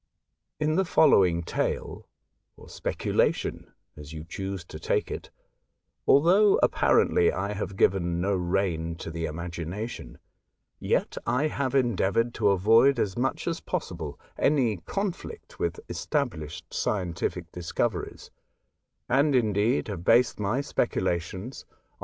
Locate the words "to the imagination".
8.95-10.17